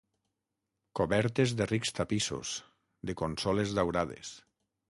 Cobertes 0.99 1.53
de 1.59 1.69
rics 1.73 1.95
tapissos, 1.99 2.57
de 3.11 3.19
consoles 3.23 3.77
daurades 3.81 4.35